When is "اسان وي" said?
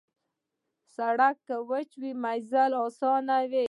2.85-3.59